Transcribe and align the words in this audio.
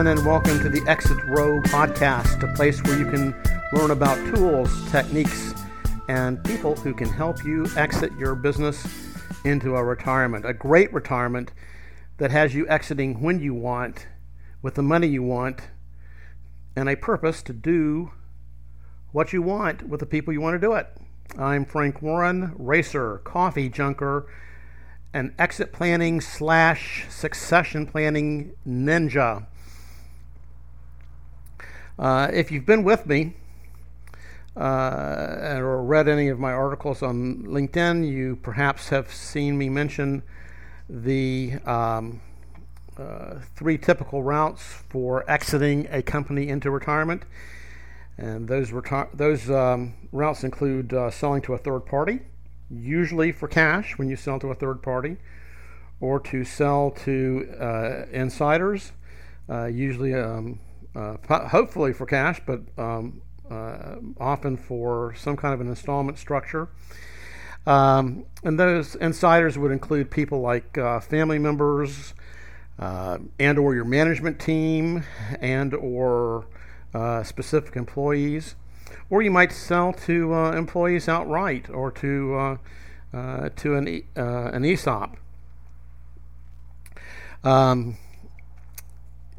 Everyone, 0.00 0.16
and 0.16 0.26
welcome 0.26 0.58
to 0.60 0.70
the 0.70 0.82
Exit 0.88 1.22
Row 1.26 1.60
podcast, 1.60 2.42
a 2.42 2.56
place 2.56 2.82
where 2.84 2.98
you 2.98 3.04
can 3.10 3.34
learn 3.74 3.90
about 3.90 4.16
tools, 4.34 4.70
techniques, 4.90 5.52
and 6.08 6.42
people 6.42 6.74
who 6.74 6.94
can 6.94 7.06
help 7.06 7.44
you 7.44 7.66
exit 7.76 8.10
your 8.18 8.34
business 8.34 8.82
into 9.44 9.76
a 9.76 9.84
retirement, 9.84 10.46
a 10.46 10.54
great 10.54 10.90
retirement 10.94 11.52
that 12.16 12.30
has 12.30 12.54
you 12.54 12.66
exiting 12.70 13.20
when 13.20 13.40
you 13.40 13.52
want, 13.52 14.06
with 14.62 14.74
the 14.74 14.82
money 14.82 15.06
you 15.06 15.22
want, 15.22 15.68
and 16.74 16.88
a 16.88 16.96
purpose 16.96 17.42
to 17.42 17.52
do 17.52 18.10
what 19.12 19.34
you 19.34 19.42
want 19.42 19.86
with 19.86 20.00
the 20.00 20.06
people 20.06 20.32
you 20.32 20.40
want 20.40 20.54
to 20.54 20.66
do 20.66 20.72
it. 20.72 20.86
I'm 21.38 21.66
Frank 21.66 22.00
Warren, 22.00 22.54
racer, 22.56 23.18
coffee 23.18 23.68
junker, 23.68 24.32
an 25.12 25.34
exit 25.38 25.74
planning 25.74 26.22
slash 26.22 27.04
succession 27.10 27.86
planning 27.86 28.52
ninja. 28.66 29.44
Uh, 32.00 32.30
if 32.32 32.50
you've 32.50 32.64
been 32.64 32.82
with 32.82 33.04
me 33.04 33.34
uh, 34.56 35.58
or 35.58 35.84
read 35.84 36.08
any 36.08 36.28
of 36.28 36.38
my 36.38 36.50
articles 36.50 37.02
on 37.02 37.42
LinkedIn, 37.42 38.10
you 38.10 38.36
perhaps 38.36 38.88
have 38.88 39.12
seen 39.12 39.58
me 39.58 39.68
mention 39.68 40.22
the 40.88 41.52
um, 41.66 42.22
uh, 42.96 43.34
three 43.54 43.76
typical 43.76 44.22
routes 44.22 44.62
for 44.88 45.30
exiting 45.30 45.86
a 45.90 46.00
company 46.00 46.48
into 46.48 46.70
retirement. 46.70 47.22
And 48.16 48.48
those, 48.48 48.70
reti- 48.70 49.12
those 49.12 49.50
um, 49.50 49.92
routes 50.10 50.42
include 50.42 50.94
uh, 50.94 51.10
selling 51.10 51.42
to 51.42 51.52
a 51.52 51.58
third 51.58 51.80
party, 51.80 52.20
usually 52.70 53.30
for 53.30 53.46
cash 53.46 53.98
when 53.98 54.08
you 54.08 54.16
sell 54.16 54.40
to 54.40 54.48
a 54.48 54.54
third 54.54 54.82
party, 54.82 55.18
or 56.00 56.18
to 56.20 56.44
sell 56.44 56.92
to 57.04 57.54
uh, 57.60 58.06
insiders, 58.10 58.92
uh, 59.50 59.66
usually, 59.66 60.14
um, 60.14 60.58
hopefully 60.94 61.92
for 61.92 62.06
cash, 62.06 62.40
but 62.46 62.60
um, 62.78 63.22
uh, 63.50 63.96
often 64.18 64.56
for 64.56 65.14
some 65.14 65.36
kind 65.36 65.54
of 65.54 65.60
an 65.60 65.68
installment 65.68 66.18
structure. 66.18 66.68
Um, 67.66 68.24
and 68.42 68.58
those 68.58 68.94
insiders 68.94 69.58
would 69.58 69.70
include 69.70 70.10
people 70.10 70.40
like 70.40 70.78
uh, 70.78 71.00
family 71.00 71.38
members, 71.38 72.14
and 72.78 73.58
or 73.58 73.74
your 73.74 73.84
management 73.84 74.40
team, 74.40 75.04
and 75.40 75.74
or 75.74 76.46
uh, 76.94 77.22
specific 77.22 77.76
employees, 77.76 78.56
or 79.10 79.22
you 79.22 79.30
might 79.30 79.52
sell 79.52 79.92
to 79.92 80.34
uh, 80.34 80.52
employees 80.52 81.08
outright 81.08 81.68
or 81.70 81.90
to 81.90 82.34
uh, 82.34 82.56
uh 83.12 83.48
to 83.56 83.74
an 83.74 84.02
uh, 84.16 84.50
an 84.52 84.64
ESOP. 84.64 85.16
Um, 87.42 87.96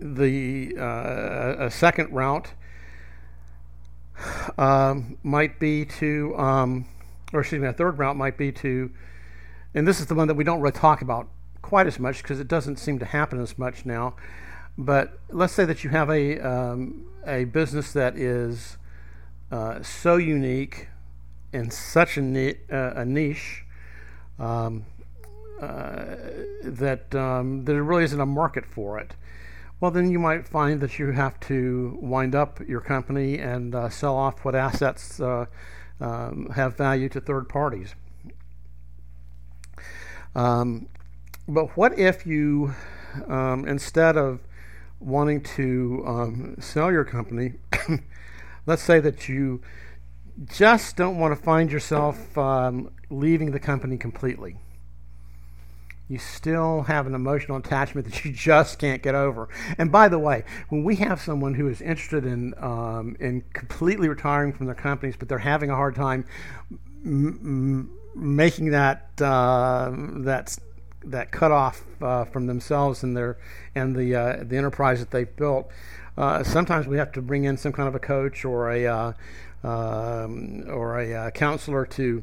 the 0.02 0.76
uh, 0.78 1.66
a 1.66 1.72
second 1.72 2.12
route 2.12 2.54
um, 4.58 5.18
might 5.24 5.60
be 5.60 5.86
to, 5.86 6.36
um, 6.38 6.86
or 7.32 7.42
excuse 7.42 7.62
me, 7.62 7.68
a 7.68 7.74
third 7.74 8.00
route 8.00 8.18
might 8.18 8.38
be 8.38 8.52
to, 8.52 8.92
and 9.74 9.88
this 9.88 10.00
is 10.00 10.08
the 10.08 10.16
one 10.16 10.28
that 10.28 10.36
we 10.36 10.44
don't 10.44 10.60
really 10.60 10.72
talk 10.72 11.02
about 11.02 11.28
quite 11.62 11.88
as 11.88 12.00
much 12.00 12.24
because 12.24 12.40
it 12.40 12.48
doesn't 12.48 12.78
seem 12.78 13.00
to 13.00 13.06
happen 13.06 13.40
as 13.40 13.58
much 13.58 13.86
now. 13.86 14.16
But 14.78 15.20
let's 15.30 15.54
say 15.54 15.66
that 15.66 15.84
you 15.84 15.92
have 15.92 16.10
a 16.10 16.40
um, 16.40 17.06
a 17.26 17.44
business 17.46 17.94
that 17.94 18.18
is 18.18 18.78
uh, 19.52 19.84
so 19.84 20.18
unique 20.18 20.88
and 21.54 21.72
such 21.72 22.18
a, 22.18 22.22
ni- 22.22 22.56
uh, 22.72 22.94
a 22.96 23.06
niche 23.06 23.66
um, 24.40 24.86
uh, 25.62 26.06
that 26.64 27.14
um, 27.14 27.66
there 27.66 27.84
really 27.84 28.06
isn't 28.06 28.20
a 28.20 28.26
market 28.26 28.66
for 28.66 28.98
it. 29.00 29.14
Well, 29.82 29.90
then 29.90 30.12
you 30.12 30.20
might 30.20 30.48
find 30.48 30.80
that 30.82 31.00
you 31.00 31.10
have 31.10 31.40
to 31.42 31.98
wind 32.00 32.36
up 32.36 32.60
your 32.68 32.82
company 32.82 33.40
and 33.40 33.74
uh, 33.74 33.90
sell 33.90 34.16
off 34.16 34.46
what 34.46 34.54
assets 34.54 35.20
uh, 35.20 35.48
um, 36.00 36.52
have 36.54 36.78
value 36.78 37.10
to 37.10 37.20
third 37.20 37.50
parties. 37.50 37.96
Um, 40.36 40.88
but 41.48 41.76
what 41.76 41.98
if 41.98 42.28
you, 42.28 42.76
um, 43.28 43.68
instead 43.68 44.18
of 44.18 44.42
wanting 45.00 45.42
to 45.56 46.04
um, 46.06 46.56
sell 46.60 46.92
your 46.92 47.04
company, 47.04 47.54
let's 48.68 48.84
say 48.84 49.00
that 49.00 49.28
you 49.28 49.62
just 50.46 50.96
don't 50.96 51.18
want 51.18 51.36
to 51.36 51.44
find 51.44 51.72
yourself 51.72 52.38
um, 52.38 52.92
leaving 53.10 53.50
the 53.50 53.60
company 53.60 53.98
completely. 53.98 54.58
You 56.12 56.18
still 56.18 56.82
have 56.84 57.08
an 57.08 57.16
emotional 57.16 57.56
attachment 57.56 58.06
that 58.12 58.26
you 58.26 58.34
just 58.34 58.80
can't 58.80 59.02
get 59.02 59.16
over. 59.16 59.48
And 59.78 59.94
by 59.94 60.10
the 60.10 60.20
way, 60.20 60.44
when 60.68 60.84
we 60.84 60.98
have 60.98 61.22
someone 61.22 61.54
who 61.54 61.70
is 61.70 61.82
interested 61.82 62.26
in 62.26 62.54
um, 62.62 63.16
in 63.22 63.46
completely 63.54 64.10
retiring 64.10 64.52
from 64.52 64.66
their 64.66 64.76
companies, 64.76 65.16
but 65.18 65.30
they're 65.30 65.38
having 65.38 65.70
a 65.70 65.76
hard 65.76 65.96
time 65.96 66.26
m- 67.06 67.40
m- 67.42 67.98
making 68.14 68.72
that 68.72 69.10
uh, 69.22 69.92
that 70.26 70.58
that 71.06 71.32
cut 71.32 71.54
off 71.54 71.86
uh, 72.02 72.26
from 72.26 72.46
themselves 72.46 73.04
and 73.04 73.16
their 73.16 73.38
and 73.74 73.96
the 73.96 74.14
uh, 74.14 74.44
the 74.44 74.58
enterprise 74.58 75.00
that 75.00 75.12
they've 75.12 75.34
built. 75.38 75.72
Uh, 76.18 76.44
sometimes 76.44 76.88
we 76.88 76.98
have 76.98 77.14
to 77.14 77.22
bring 77.22 77.46
in 77.46 77.56
some 77.56 77.72
kind 77.72 77.88
of 77.88 77.96
a 77.96 78.00
coach 78.00 78.44
or 78.44 78.70
a 78.70 78.86
uh, 78.86 79.14
um, 79.64 80.66
or 80.68 81.00
a 81.00 81.14
uh, 81.14 81.30
counselor 81.32 81.86
to 81.86 82.22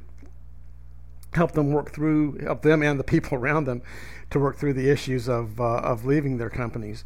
help 1.38 1.52
them 1.52 1.70
work 1.70 1.92
through 1.92 2.38
help 2.42 2.62
them 2.62 2.82
and 2.82 3.00
the 3.00 3.04
people 3.04 3.38
around 3.40 3.64
them 3.64 3.82
to 4.30 4.38
work 4.38 4.58
through 4.58 4.74
the 4.74 4.90
issues 4.90 5.28
of 5.28 5.60
uh, 5.60 5.78
of 5.78 6.04
leaving 6.04 6.36
their 6.36 6.50
companies. 6.50 7.04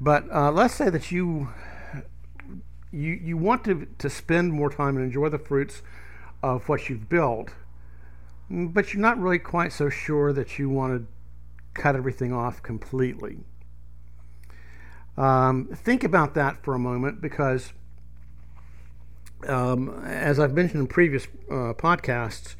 But 0.00 0.28
let's 0.54 0.74
say 0.74 0.88
that 0.90 1.10
you 1.10 1.48
you 2.90 3.12
you 3.12 3.36
want 3.36 3.64
to 3.64 3.86
to 3.98 4.08
spend 4.08 4.52
more 4.52 4.70
time 4.70 4.96
and 4.96 5.04
enjoy 5.04 5.28
the 5.28 5.38
fruits 5.38 5.82
of 6.42 6.68
what 6.68 6.88
you've 6.88 7.08
built 7.08 7.50
but 8.50 8.92
you're 8.92 9.02
not 9.02 9.20
really 9.20 9.38
quite 9.38 9.72
so 9.72 9.90
sure 9.90 10.32
that 10.32 10.58
you 10.58 10.68
want 10.68 10.98
to 10.98 11.80
cut 11.80 11.94
everything 11.94 12.32
off 12.32 12.62
completely. 12.62 13.38
Um, 15.16 15.68
think 15.74 16.04
about 16.04 16.34
that 16.34 16.62
for 16.62 16.74
a 16.74 16.78
moment 16.78 17.20
because, 17.20 17.72
um, 19.46 20.02
as 20.04 20.38
I've 20.38 20.54
mentioned 20.54 20.80
in 20.80 20.86
previous 20.86 21.26
uh, 21.50 21.74
podcasts 21.74 22.54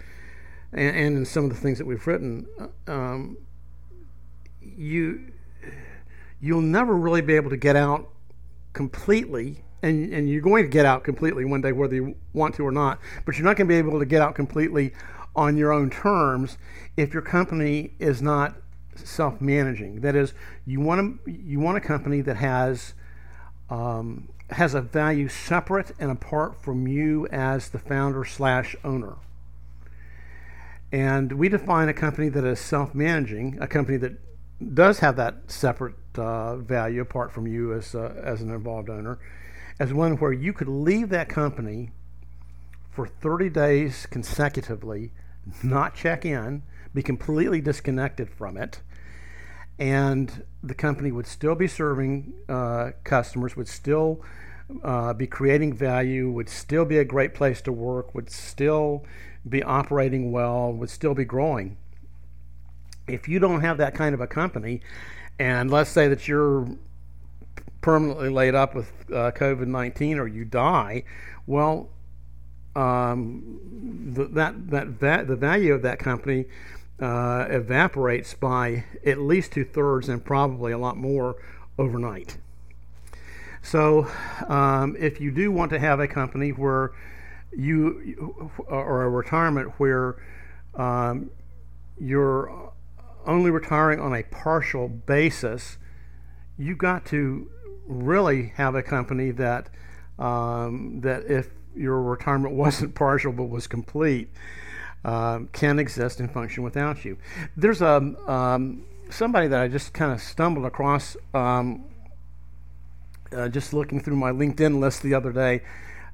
and, 0.73 0.97
and, 0.97 1.17
in 1.19 1.25
some 1.25 1.45
of 1.45 1.51
the 1.51 1.56
things 1.56 1.79
that 1.79 1.87
we've 1.87 2.06
written, 2.06 2.47
uh, 2.59 2.93
um, 2.93 3.39
you 4.61 5.33
you'll 6.41 6.61
never 6.61 6.97
really 6.97 7.21
be 7.21 7.34
able 7.34 7.51
to 7.51 7.56
get 7.56 7.75
out 7.75 8.09
completely 8.73 9.65
and, 9.83 10.12
and 10.12 10.31
you're 10.31 10.43
going 10.43 10.62
to 10.62 10.69
get 10.69 10.87
out 10.87 11.03
completely 11.03 11.45
one 11.45 11.61
day 11.61 11.73
whether 11.73 11.97
you 11.97 12.15
want 12.33 12.55
to 12.55 12.65
or 12.65 12.71
not 12.71 13.01
but 13.25 13.37
you're 13.37 13.45
not 13.45 13.57
going 13.57 13.67
to 13.67 13.73
be 13.73 13.77
able 13.77 13.99
to 13.99 14.07
get 14.07 14.23
out 14.23 14.37
completely 14.37 14.93
on 15.34 15.57
your 15.57 15.73
own 15.73 15.91
terms 15.91 16.59
if 16.97 17.12
your 17.12 17.23
company 17.23 17.95
is 17.99 18.21
not 18.21 18.57
self-managing. 18.97 20.01
That 20.01 20.17
is, 20.17 20.34
you 20.67 20.81
want 20.81 21.21
a, 21.27 21.31
you 21.31 21.61
want 21.61 21.77
a 21.77 21.81
company 21.81 22.21
that 22.23 22.37
has 22.37 22.95
um, 23.71 24.28
has 24.51 24.75
a 24.75 24.81
value 24.81 25.28
separate 25.28 25.93
and 25.99 26.11
apart 26.11 26.61
from 26.62 26.87
you 26.87 27.27
as 27.28 27.69
the 27.69 27.78
founder 27.78 28.25
slash 28.25 28.75
owner. 28.83 29.17
And 30.91 31.33
we 31.33 31.49
define 31.49 31.89
a 31.89 31.95
company 31.95 32.29
that 32.31 32.45
is 32.45 32.61
self-managing, 32.61 33.59
a 33.61 33.67
company 33.67 33.99
that 33.99 34.13
does 34.75 35.01
have 35.01 35.17
that 35.17 35.51
separate 35.51 35.95
uh, 36.17 36.57
value 36.57 37.01
apart 37.01 37.31
from 37.33 37.47
you 37.47 37.73
as 37.73 37.95
uh, 37.95 38.15
as 38.23 38.41
an 38.41 38.51
involved 38.51 38.91
owner, 38.91 39.19
as 39.79 39.93
one 39.93 40.17
where 40.17 40.33
you 40.33 40.53
could 40.53 40.69
leave 40.69 41.11
that 41.11 41.29
company 41.29 41.91
for 42.91 43.07
30 43.07 43.51
days 43.51 44.07
consecutively 44.07 45.13
not 45.63 45.95
check 45.95 46.25
in, 46.25 46.63
be 46.95 47.03
completely 47.03 47.61
disconnected 47.61 48.29
from 48.29 48.57
it, 48.57 48.81
and 49.79 50.45
the 50.63 50.75
company 50.75 51.13
would 51.13 51.27
still 51.27 51.55
be 51.55 51.69
serving 51.69 52.33
uh, 52.49 52.91
customers, 53.05 53.57
would 53.57 53.69
still 53.69 54.21
uh, 54.82 55.12
be 55.15 55.26
creating 55.26 55.72
value, 55.72 56.30
would 56.30 56.48
still 56.48 56.84
be 56.84 56.98
a 56.98 57.04
great 57.04 57.34
place 57.34 57.60
to 57.62 57.72
work, 57.72 58.15
would 58.15 58.30
still 58.30 59.04
be 59.48 59.62
operating 59.62 60.30
well, 60.30 60.72
would 60.72 60.91
still 60.91 61.15
be 61.15 61.24
growing. 61.24 61.76
If 63.06 63.28
you 63.28 63.38
don't 63.38 63.62
have 63.62 63.78
that 63.78 63.94
kind 63.94 64.15
of 64.15 64.20
a 64.20 64.26
company, 64.26 64.80
and 65.38 65.70
let's 65.70 65.91
say 65.91 66.09
that 66.09 66.28
you're 66.28 66.68
permanently 67.80 68.28
laid 68.28 68.54
up 68.54 68.74
with 68.74 68.91
uh, 69.10 69.30
COVID 69.32 69.66
19 69.66 70.18
or 70.18 70.26
you 70.26 70.44
die, 70.44 71.04
well, 71.47 71.88
um, 72.76 73.59
the, 74.12 74.26
that 74.26 74.70
that 75.00 75.26
the 75.26 75.36
value 75.36 75.72
of 75.72 75.82
that 75.82 75.98
company 75.98 76.44
uh, 77.00 77.47
evaporates 77.48 78.34
by 78.34 78.84
at 79.06 79.18
least 79.18 79.53
two 79.53 79.65
thirds 79.65 80.09
and 80.09 80.24
probably 80.24 80.72
a 80.72 80.78
lot 80.78 80.97
more 80.97 81.36
overnight. 81.78 82.38
So, 83.70 84.09
um, 84.48 84.97
if 84.98 85.20
you 85.20 85.30
do 85.30 85.53
want 85.53 85.72
to 85.72 85.78
have 85.78 86.00
a 86.00 86.09
company 86.09 86.53
where 86.53 86.92
you 87.54 88.50
or 88.66 89.03
a 89.03 89.10
retirement 89.10 89.74
where 89.76 90.16
um, 90.74 91.30
you're 92.00 92.72
only 93.26 93.50
retiring 93.50 94.00
on 94.00 94.15
a 94.15 94.22
partial 94.22 94.88
basis, 94.88 95.76
you 96.56 96.76
got 96.76 97.04
to 97.06 97.50
really 97.86 98.54
have 98.56 98.74
a 98.74 98.82
company 98.82 99.32
that 99.32 99.68
um, 100.18 101.03
that 101.03 101.26
if 101.26 101.50
your 101.76 102.00
retirement 102.00 102.54
wasn't 102.65 102.94
partial 102.94 103.32
but 103.32 103.50
was 103.50 103.66
complete, 103.66 104.30
uh, 105.04 105.41
can 105.53 105.78
exist 105.78 106.20
and 106.20 106.32
function 106.32 106.62
without 106.62 107.04
you. 107.04 107.18
There's 107.54 107.82
a 107.82 107.97
um, 108.26 108.86
somebody 109.10 109.47
that 109.48 109.60
I 109.60 109.68
just 109.68 109.92
kind 109.92 110.10
of 110.10 110.22
stumbled 110.22 110.65
across 110.65 111.18
um, 111.34 111.84
uh, 113.33 113.48
just 113.48 113.72
looking 113.72 114.01
through 114.01 114.16
my 114.16 114.30
LinkedIn 114.30 114.80
list 114.80 115.03
the 115.03 115.15
other 115.15 115.33
day, 115.33 115.63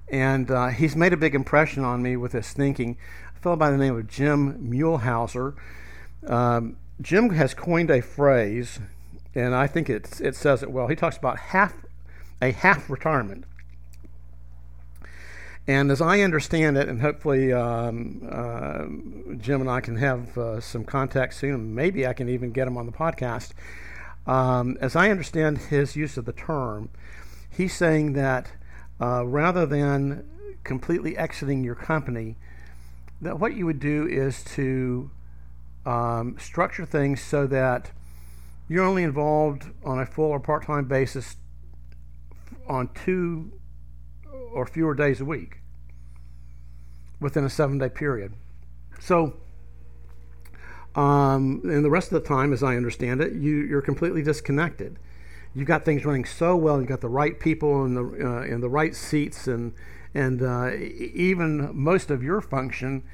and 0.08 0.50
uh, 0.50 0.68
he's 0.68 0.96
made 0.96 1.12
a 1.12 1.16
big 1.16 1.34
impression 1.34 1.84
on 1.84 2.02
me 2.02 2.16
with 2.16 2.32
his 2.32 2.52
thinking. 2.52 2.96
A 3.36 3.40
fellow 3.40 3.56
by 3.56 3.70
the 3.70 3.78
name 3.78 3.96
of 3.96 4.08
Jim 4.08 4.70
Muehlhauser. 4.70 5.54
Um, 6.26 6.76
Jim 7.00 7.30
has 7.30 7.54
coined 7.54 7.90
a 7.90 8.00
phrase, 8.00 8.78
and 9.34 9.54
I 9.54 9.66
think 9.66 9.90
it 9.90 10.20
it 10.20 10.36
says 10.36 10.62
it 10.62 10.70
well. 10.70 10.88
He 10.88 10.96
talks 10.96 11.16
about 11.16 11.38
half 11.38 11.74
a 12.40 12.52
half 12.52 12.88
retirement. 12.88 13.44
And 15.66 15.90
as 15.90 16.02
I 16.02 16.20
understand 16.20 16.76
it, 16.76 16.88
and 16.88 17.00
hopefully 17.00 17.52
um, 17.52 18.28
uh, 18.30 18.84
Jim 19.36 19.62
and 19.62 19.70
I 19.70 19.80
can 19.80 19.96
have 19.96 20.36
uh, 20.36 20.60
some 20.60 20.84
contact 20.84 21.34
soon, 21.34 21.74
maybe 21.74 22.06
I 22.06 22.12
can 22.12 22.28
even 22.28 22.52
get 22.52 22.68
him 22.68 22.76
on 22.76 22.84
the 22.84 22.92
podcast. 22.92 23.52
Um, 24.26 24.76
as 24.80 24.94
I 24.94 25.10
understand 25.10 25.58
his 25.58 25.96
use 25.96 26.18
of 26.18 26.26
the 26.26 26.32
term, 26.32 26.90
he's 27.56 27.74
saying 27.74 28.14
that 28.14 28.52
uh, 29.00 29.24
rather 29.26 29.66
than 29.66 30.28
completely 30.64 31.16
exiting 31.16 31.62
your 31.62 31.74
company, 31.74 32.36
that 33.20 33.38
what 33.38 33.54
you 33.54 33.66
would 33.66 33.80
do 33.80 34.06
is 34.06 34.42
to 34.44 35.10
um, 35.86 36.36
structure 36.38 36.86
things 36.86 37.20
so 37.20 37.46
that 37.46 37.90
you're 38.68 38.84
only 38.84 39.02
involved 39.02 39.64
on 39.84 39.98
a 39.98 40.06
full 40.06 40.30
or 40.30 40.40
part 40.40 40.66
time 40.66 40.86
basis 40.86 41.36
on 42.66 42.88
two 42.94 43.52
or 44.52 44.66
fewer 44.66 44.94
days 44.94 45.20
a 45.20 45.24
week 45.24 45.58
within 47.20 47.44
a 47.44 47.50
seven 47.50 47.78
day 47.78 47.88
period. 47.88 48.32
So, 49.00 49.34
um, 50.94 51.60
and 51.64 51.84
the 51.84 51.90
rest 51.90 52.12
of 52.12 52.22
the 52.22 52.28
time, 52.28 52.52
as 52.52 52.62
I 52.62 52.76
understand 52.76 53.20
it, 53.20 53.32
you, 53.34 53.56
you're 53.56 53.82
completely 53.82 54.22
disconnected. 54.22 54.98
You've 55.54 55.68
got 55.68 55.84
things 55.84 56.04
running 56.04 56.24
so 56.24 56.56
well. 56.56 56.78
You've 56.80 56.88
got 56.88 57.00
the 57.00 57.08
right 57.08 57.38
people 57.38 57.84
in 57.84 57.94
the 57.94 58.02
uh, 58.02 58.42
in 58.42 58.60
the 58.60 58.68
right 58.68 58.94
seats, 58.94 59.46
and 59.46 59.72
and 60.14 60.42
uh, 60.42 60.72
even 60.74 61.70
most 61.72 62.10
of 62.10 62.22
your 62.22 62.40
function 62.40 63.04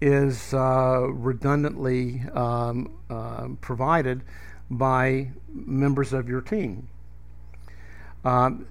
is 0.00 0.52
uh, 0.54 1.06
redundantly 1.10 2.22
um, 2.34 2.92
uh, 3.10 3.48
provided 3.60 4.22
by 4.70 5.30
members 5.48 6.12
of 6.12 6.28
your 6.28 6.40
team. 6.40 6.88
Um, 8.24 8.66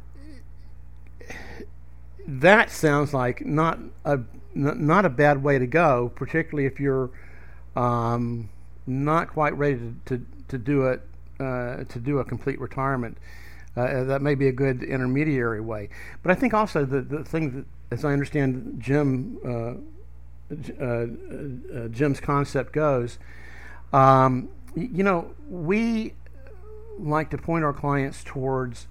that 2.28 2.70
sounds 2.70 3.14
like 3.14 3.46
not 3.46 3.80
a 4.06 4.20
not 4.54 5.06
a 5.06 5.10
bad 5.10 5.44
way 5.44 5.58
to 5.58 5.68
go, 5.68 6.12
particularly 6.16 6.68
if 6.68 6.80
you're 6.80 7.10
um, 7.76 8.50
not 8.86 9.30
quite 9.30 9.56
ready 9.58 9.78
to, 9.78 10.18
to, 10.18 10.26
to 10.50 10.58
do 10.58 10.88
it 10.88 11.02
uh, 11.40 11.84
to 11.84 12.00
do 12.00 12.20
a 12.20 12.26
complete 12.26 12.60
retirement. 12.60 13.18
Uh, 13.76 14.04
that 14.06 14.24
may 14.24 14.34
be 14.34 14.48
a 14.48 14.52
good 14.52 14.82
intermediary 14.82 15.62
way. 15.62 15.88
But 16.24 16.32
I 16.32 16.36
think 16.36 16.54
also 16.54 16.84
the, 16.84 17.02
the 17.02 17.24
thing 17.24 17.52
that, 17.56 17.66
as 17.96 18.04
I 18.04 18.12
understand 18.12 18.78
Jim 18.80 19.38
uh, 19.46 19.74
uh, 20.50 20.86
uh, 20.86 21.88
Jim's 21.90 22.22
concept 22.22 22.72
goes, 22.72 23.20
um, 23.92 24.48
you 24.76 25.04
know, 25.04 25.32
we 25.50 26.14
like 26.98 27.30
to 27.32 27.38
point 27.38 27.66
our 27.66 27.74
clients 27.74 28.24
towards 28.24 28.88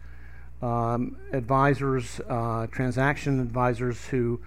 um, 0.61 1.17
advisors, 1.33 2.21
uh, 2.29 2.67
transaction 2.67 3.41
advisors 3.41 4.07
who 4.07 4.41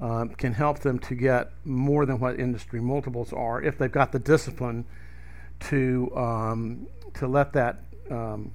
um, 0.00 0.30
can 0.30 0.52
help 0.52 0.80
them 0.80 0.98
to 0.98 1.14
get 1.14 1.52
more 1.64 2.06
than 2.06 2.18
what 2.18 2.38
industry 2.40 2.80
multiples 2.80 3.32
are 3.32 3.62
if 3.62 3.78
they've 3.78 3.92
got 3.92 4.12
the 4.12 4.18
discipline 4.18 4.84
to 5.60 6.10
um, 6.16 6.86
to 7.14 7.26
let 7.26 7.52
that 7.52 7.80
um, 8.10 8.52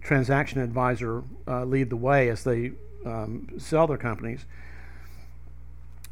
transaction 0.00 0.60
advisor 0.60 1.22
uh, 1.46 1.64
lead 1.64 1.90
the 1.90 1.96
way 1.96 2.28
as 2.28 2.44
they 2.44 2.72
um, 3.04 3.48
sell 3.58 3.86
their 3.86 3.98
companies. 3.98 4.44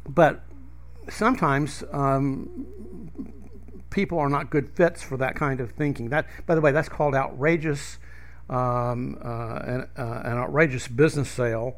But 0.07 0.43
sometimes 1.09 1.83
um, 1.91 2.67
people 3.89 4.17
are 4.19 4.29
not 4.29 4.49
good 4.49 4.69
fits 4.69 5.03
for 5.03 5.17
that 5.17 5.35
kind 5.35 5.59
of 5.59 5.71
thinking. 5.71 6.09
That, 6.09 6.25
by 6.45 6.55
the 6.55 6.61
way, 6.61 6.71
that's 6.71 6.89
called 6.89 7.15
outrageous, 7.15 7.97
um, 8.49 9.17
uh, 9.23 9.59
an, 9.63 9.87
uh, 9.97 10.21
an, 10.23 10.37
outrageous 10.37 10.87
business 10.87 11.29
sale, 11.29 11.77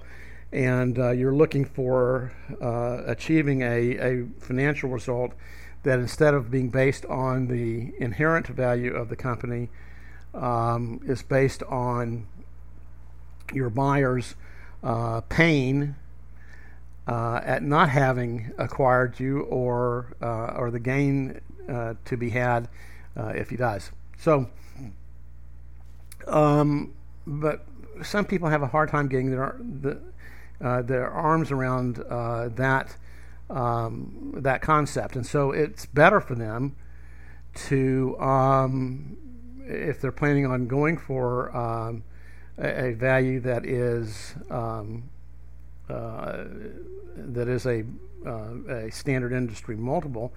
and 0.52 0.98
uh, 0.98 1.12
you're 1.12 1.36
looking 1.36 1.66
for 1.66 2.32
uh, 2.62 3.02
achieving 3.06 3.62
a, 3.62 3.98
a 3.98 4.26
financial 4.40 4.90
result 4.90 5.34
that 5.84 6.00
instead 6.00 6.34
of 6.34 6.50
being 6.50 6.70
based 6.70 7.06
on 7.06 7.48
the 7.48 7.94
inherent 8.00 8.48
value 8.48 8.94
of 8.94 9.10
the 9.10 9.16
company, 9.16 9.70
um, 10.34 11.00
is 11.06 11.22
based 11.22 11.62
on 11.64 12.26
your 13.54 13.70
buyer's 13.70 14.36
uh, 14.84 15.22
pain 15.22 15.96
uh, 17.08 17.42
at 17.44 17.64
not 17.64 17.90
having 17.90 18.52
acquired 18.58 19.20
you 19.20 19.42
or 19.42 20.16
uh, 20.22 20.56
or 20.56 20.72
the 20.72 20.80
gain 20.80 21.40
uh, 21.70 21.94
to 22.06 22.18
be 22.18 22.30
had 22.30 22.68
uh, 23.18 23.28
if 23.28 23.50
he 23.50 23.58
does. 23.58 23.92
So, 24.18 24.50
um, 26.28 26.94
but 27.28 27.66
some 28.02 28.26
people 28.26 28.50
have 28.50 28.62
a 28.62 28.68
hard 28.68 28.90
time 28.90 29.08
getting 29.08 29.32
their 29.32 29.58
the, 29.60 30.00
uh, 30.62 30.82
their 30.82 31.10
arms 31.10 31.52
around 31.52 31.98
that 31.98 32.96
um, 33.50 34.34
that 34.38 34.62
concept, 34.62 35.16
and 35.16 35.26
so 35.26 35.52
it's 35.52 35.86
better 35.86 36.20
for 36.22 36.36
them 36.36 36.76
to 37.54 38.18
um, 38.20 39.18
if 39.66 40.02
they're 40.02 40.12
planning 40.12 40.46
on 40.46 40.68
going 40.68 40.98
for 40.98 41.56
um, 41.56 42.04
a, 42.58 42.88
a, 42.88 42.94
value 42.94 43.40
that 43.40 43.66
is 43.66 44.36
um, 44.50 45.10
uh, 45.90 46.46
that 47.16 47.48
is 47.48 47.66
a 47.66 47.84
uh, 48.26 48.56
a 48.70 48.92
standard 48.92 49.34
industry 49.34 49.76
multiple, 49.76 50.34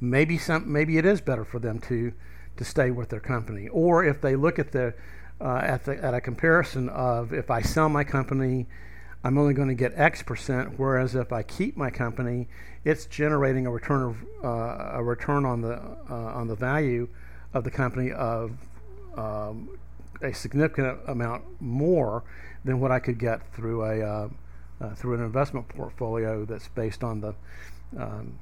maybe 0.00 0.38
some 0.38 0.70
maybe 0.70 0.98
it 0.98 1.04
is 1.04 1.20
better 1.20 1.44
for 1.44 1.58
them 1.58 1.78
to 1.80 2.12
to 2.56 2.64
stay 2.64 2.90
with 2.90 3.08
their 3.08 3.20
company. 3.20 3.68
Or 3.68 4.04
if 4.04 4.20
they 4.20 4.36
look 4.36 4.58
at 4.58 4.72
the 4.72 4.94
uh, 5.40 5.60
at 5.62 5.84
the 5.84 6.02
at 6.02 6.14
a 6.14 6.20
comparison 6.20 6.88
of 6.88 7.32
if 7.32 7.50
I 7.50 7.62
sell 7.62 7.88
my 7.88 8.04
company, 8.04 8.66
I'm 9.24 9.38
only 9.38 9.54
going 9.54 9.68
to 9.68 9.74
get 9.74 9.92
X 9.96 10.22
percent, 10.22 10.78
whereas 10.78 11.14
if 11.14 11.32
I 11.32 11.42
keep 11.42 11.78
my 11.78 11.90
company, 11.90 12.46
it's 12.84 13.06
generating 13.06 13.66
a 13.66 13.70
return 13.70 14.02
of 14.02 14.16
uh, 14.44 14.98
a 14.98 15.02
return 15.02 15.46
on 15.46 15.62
the 15.62 15.80
uh, 16.10 16.14
on 16.14 16.46
the 16.46 16.54
value 16.54 17.08
of 17.54 17.64
the 17.64 17.70
company 17.70 18.12
of 18.12 18.52
um, 19.16 19.78
a 20.20 20.34
significant 20.34 20.98
amount 21.06 21.42
more 21.60 22.22
than 22.66 22.80
what 22.80 22.90
I 22.90 22.98
could 22.98 23.18
get 23.18 23.50
through 23.54 23.82
a 23.84 24.02
uh, 24.02 24.28
uh, 24.80 24.94
through 24.94 25.14
an 25.14 25.22
investment 25.22 25.68
portfolio 25.68 26.44
that's 26.44 26.68
based 26.68 27.02
on 27.02 27.22
the 27.22 27.34
um, 27.98 28.38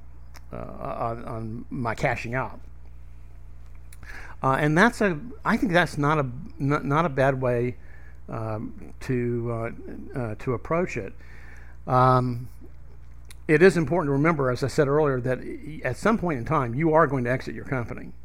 uh, 0.53 0.57
on, 0.57 1.25
on, 1.25 1.65
my 1.71 1.95
cashing 1.95 2.35
out. 2.35 2.61
Uh, 4.43 4.57
and 4.59 4.77
that's 4.77 5.01
a 5.01 5.19
I 5.45 5.57
think 5.57 5.73
that's 5.73 5.97
not 5.97 6.19
a 6.19 6.27
not, 6.59 6.85
not 6.85 7.07
a 7.07 7.09
bad 7.09 7.41
way 7.41 7.77
um, 8.33 8.95
to 9.01 9.73
uh, 10.17 10.19
uh, 10.19 10.35
to 10.41 10.55
approach 10.55 10.97
it. 10.97 11.12
Um, 11.87 12.49
it 13.47 13.62
is 13.62 13.77
important 13.77 14.09
to 14.09 14.12
remember, 14.12 14.51
as 14.51 14.65
I 14.65 14.69
said 14.69 14.89
earlier, 14.89 15.21
that 15.21 15.41
at 15.85 15.97
some 15.97 16.19
point 16.19 16.39
in 16.39 16.45
time 16.45 16.75
you 16.75 16.93
are 16.95 17.07
going 17.07 17.25
to 17.25 17.31
exit 17.31 17.55
your 17.55 17.65
company. 17.65 18.12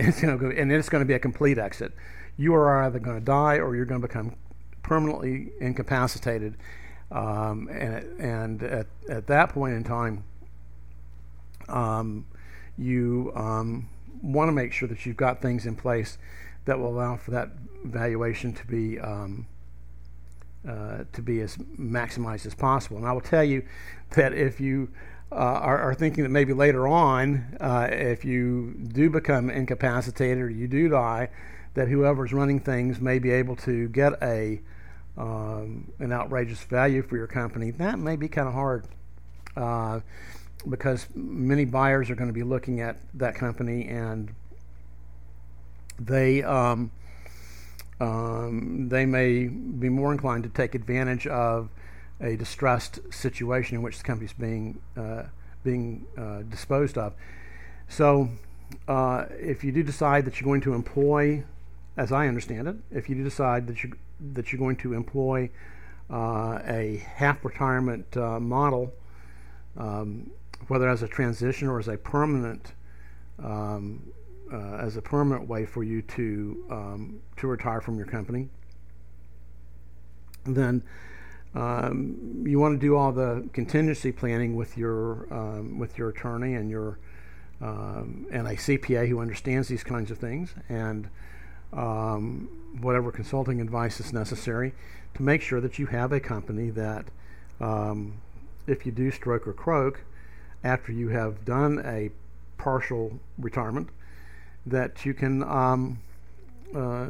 It's 0.00 0.20
going 0.20 0.38
to 0.38 0.44
go, 0.44 0.50
and 0.56 0.70
it's 0.70 0.88
going 0.88 1.02
to 1.02 1.06
be 1.06 1.14
a 1.14 1.18
complete 1.18 1.58
exit. 1.58 1.92
You 2.36 2.54
are 2.54 2.84
either 2.84 3.00
going 3.00 3.18
to 3.18 3.24
die 3.24 3.58
or 3.58 3.74
you're 3.74 3.84
going 3.84 4.00
to 4.00 4.06
become 4.06 4.36
permanently 4.80 5.50
incapacitated 5.60 6.56
um, 7.10 7.68
and 7.68 8.20
and 8.20 8.62
at, 8.62 8.86
at 9.08 9.26
that 9.28 9.50
point 9.50 9.74
in 9.74 9.84
time, 9.84 10.24
um, 11.68 12.26
you 12.76 13.32
um, 13.34 13.88
want 14.22 14.48
to 14.48 14.52
make 14.52 14.72
sure 14.72 14.88
that 14.88 15.06
you've 15.06 15.16
got 15.16 15.40
things 15.40 15.64
in 15.64 15.74
place 15.74 16.18
that 16.68 16.78
will 16.78 16.90
allow 16.90 17.16
for 17.16 17.30
that 17.30 17.48
valuation 17.84 18.52
to 18.52 18.66
be 18.66 19.00
um, 19.00 19.46
uh, 20.68 21.04
to 21.14 21.22
be 21.22 21.40
as 21.40 21.56
maximized 21.56 22.44
as 22.44 22.54
possible. 22.54 22.98
And 22.98 23.06
I 23.06 23.12
will 23.12 23.22
tell 23.22 23.42
you 23.42 23.62
that 24.10 24.34
if 24.34 24.60
you 24.60 24.90
uh, 25.32 25.36
are, 25.36 25.78
are, 25.78 25.94
thinking 25.94 26.24
that 26.24 26.30
maybe 26.30 26.52
later 26.52 26.86
on, 26.86 27.56
uh, 27.58 27.88
if 27.90 28.22
you 28.22 28.74
do 28.92 29.08
become 29.08 29.48
incapacitated 29.48 30.38
or 30.38 30.50
you 30.50 30.68
do 30.68 30.90
die, 30.90 31.30
that 31.72 31.88
whoever's 31.88 32.34
running 32.34 32.60
things 32.60 33.00
may 33.00 33.18
be 33.18 33.30
able 33.30 33.56
to 33.56 33.88
get 33.88 34.12
a 34.22 34.60
um, 35.16 35.90
an 35.98 36.12
outrageous 36.12 36.62
value 36.64 37.02
for 37.02 37.16
your 37.16 37.26
company, 37.26 37.70
that 37.72 37.98
may 37.98 38.16
be 38.16 38.28
kind 38.28 38.46
of 38.46 38.52
hard 38.52 38.86
uh, 39.56 40.00
because 40.68 41.06
many 41.14 41.64
buyers 41.64 42.10
are 42.10 42.14
going 42.14 42.28
to 42.28 42.34
be 42.34 42.42
looking 42.42 42.80
at 42.80 42.98
that 43.14 43.34
company 43.34 43.88
and 43.88 44.34
they 45.98 46.42
um, 46.42 46.90
um, 48.00 48.88
they 48.88 49.06
may 49.06 49.48
be 49.48 49.88
more 49.88 50.12
inclined 50.12 50.44
to 50.44 50.48
take 50.48 50.74
advantage 50.74 51.26
of 51.26 51.68
a 52.20 52.36
distressed 52.36 53.00
situation 53.10 53.76
in 53.76 53.82
which 53.82 53.98
the 53.98 54.04
company 54.04 54.26
is 54.26 54.32
being 54.32 54.80
uh, 54.96 55.24
being 55.64 56.06
uh, 56.16 56.42
disposed 56.42 56.96
of. 56.96 57.14
So, 57.88 58.28
uh, 58.86 59.26
if 59.38 59.64
you 59.64 59.72
do 59.72 59.82
decide 59.82 60.24
that 60.26 60.40
you're 60.40 60.46
going 60.46 60.60
to 60.62 60.74
employ, 60.74 61.44
as 61.96 62.12
I 62.12 62.28
understand 62.28 62.68
it, 62.68 62.76
if 62.90 63.08
you 63.08 63.16
do 63.16 63.24
decide 63.24 63.66
that 63.66 63.82
you 63.82 63.92
that 64.34 64.52
you're 64.52 64.58
going 64.58 64.76
to 64.76 64.94
employ 64.94 65.50
uh, 66.10 66.60
a 66.64 67.04
half 67.14 67.44
retirement 67.44 68.16
uh, 68.16 68.40
model, 68.40 68.92
um, 69.76 70.30
whether 70.68 70.88
as 70.88 71.02
a 71.02 71.08
transition 71.08 71.68
or 71.68 71.78
as 71.78 71.88
a 71.88 71.96
permanent 71.96 72.72
um, 73.42 74.02
uh, 74.52 74.76
as 74.76 74.96
a 74.96 75.02
permanent 75.02 75.48
way 75.48 75.66
for 75.66 75.84
you 75.84 76.02
to 76.02 76.64
um, 76.70 77.20
to 77.36 77.46
retire 77.46 77.80
from 77.80 77.96
your 77.96 78.06
company, 78.06 78.48
then 80.44 80.82
um, 81.54 82.44
you 82.46 82.58
want 82.58 82.78
to 82.78 82.86
do 82.86 82.96
all 82.96 83.12
the 83.12 83.48
contingency 83.52 84.12
planning 84.12 84.56
with 84.56 84.76
your 84.76 85.32
um, 85.32 85.78
with 85.78 85.98
your 85.98 86.10
attorney 86.10 86.54
and 86.54 86.70
your 86.70 86.98
um, 87.60 88.26
and 88.30 88.46
a 88.46 88.54
CPA 88.54 89.08
who 89.08 89.20
understands 89.20 89.68
these 89.68 89.82
kinds 89.82 90.10
of 90.10 90.18
things 90.18 90.54
and 90.68 91.08
um, 91.72 92.48
whatever 92.80 93.10
consulting 93.10 93.60
advice 93.60 94.00
is 94.00 94.12
necessary 94.12 94.72
to 95.14 95.22
make 95.22 95.42
sure 95.42 95.60
that 95.60 95.78
you 95.78 95.86
have 95.86 96.12
a 96.12 96.20
company 96.20 96.70
that 96.70 97.06
um, 97.60 98.20
if 98.66 98.86
you 98.86 98.92
do 98.92 99.10
stroke 99.10 99.46
or 99.46 99.52
croak 99.52 100.02
after 100.62 100.92
you 100.92 101.08
have 101.08 101.44
done 101.44 101.82
a 101.84 102.10
partial 102.56 103.18
retirement 103.38 103.88
that 104.66 105.04
you 105.04 105.14
can 105.14 105.42
um, 105.44 105.98
uh, 106.74 107.06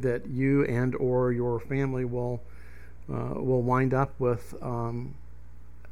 that 0.00 0.22
you 0.26 0.64
and 0.64 0.94
or 0.96 1.32
your 1.32 1.60
family 1.60 2.04
will 2.04 2.40
uh, 3.12 3.34
will 3.34 3.62
wind 3.62 3.92
up 3.92 4.18
with 4.18 4.54
um, 4.62 5.14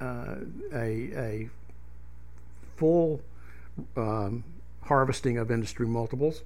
uh, 0.01 0.37
a, 0.73 1.11
a 1.15 1.51
full 2.77 3.21
um, 3.97 4.43
harvesting 4.85 5.39
of 5.39 5.51
industry 5.51 5.87
multiples 5.87 6.43